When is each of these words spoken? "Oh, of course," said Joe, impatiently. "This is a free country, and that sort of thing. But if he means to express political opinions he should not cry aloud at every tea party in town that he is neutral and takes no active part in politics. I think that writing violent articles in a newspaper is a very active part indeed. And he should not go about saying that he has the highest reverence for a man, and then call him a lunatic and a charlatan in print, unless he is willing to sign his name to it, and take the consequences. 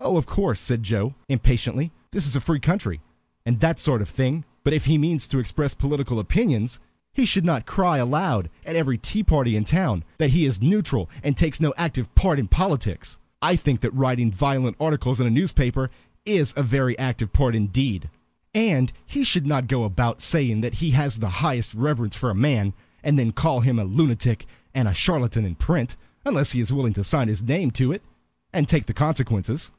"Oh, 0.00 0.16
of 0.16 0.26
course," 0.26 0.58
said 0.60 0.84
Joe, 0.84 1.16
impatiently. 1.28 1.90
"This 2.12 2.26
is 2.26 2.34
a 2.34 2.40
free 2.40 2.60
country, 2.60 3.02
and 3.44 3.60
that 3.60 3.78
sort 3.78 4.00
of 4.00 4.08
thing. 4.08 4.44
But 4.64 4.72
if 4.72 4.86
he 4.86 4.96
means 4.96 5.26
to 5.26 5.38
express 5.38 5.74
political 5.74 6.18
opinions 6.18 6.80
he 7.12 7.26
should 7.26 7.44
not 7.44 7.66
cry 7.66 7.98
aloud 7.98 8.48
at 8.64 8.76
every 8.76 8.96
tea 8.96 9.22
party 9.22 9.54
in 9.54 9.64
town 9.64 10.04
that 10.16 10.30
he 10.30 10.46
is 10.46 10.62
neutral 10.62 11.10
and 11.22 11.36
takes 11.36 11.60
no 11.60 11.74
active 11.76 12.14
part 12.14 12.38
in 12.38 12.48
politics. 12.48 13.18
I 13.42 13.54
think 13.54 13.80
that 13.80 13.92
writing 13.92 14.30
violent 14.32 14.78
articles 14.80 15.20
in 15.20 15.26
a 15.26 15.30
newspaper 15.30 15.90
is 16.24 16.54
a 16.56 16.62
very 16.62 16.98
active 16.98 17.34
part 17.34 17.54
indeed. 17.54 18.08
And 18.54 18.90
he 19.04 19.24
should 19.24 19.46
not 19.46 19.66
go 19.68 19.84
about 19.84 20.22
saying 20.22 20.62
that 20.62 20.74
he 20.74 20.92
has 20.92 21.18
the 21.18 21.28
highest 21.44 21.74
reverence 21.74 22.16
for 22.16 22.30
a 22.30 22.34
man, 22.36 22.72
and 23.02 23.18
then 23.18 23.32
call 23.32 23.60
him 23.60 23.78
a 23.78 23.84
lunatic 23.84 24.46
and 24.72 24.88
a 24.88 24.94
charlatan 24.94 25.44
in 25.44 25.56
print, 25.56 25.96
unless 26.24 26.52
he 26.52 26.60
is 26.60 26.72
willing 26.72 26.94
to 26.94 27.04
sign 27.04 27.28
his 27.28 27.42
name 27.42 27.72
to 27.72 27.92
it, 27.92 28.02
and 28.54 28.68
take 28.68 28.86
the 28.86 28.94
consequences. 28.94 29.70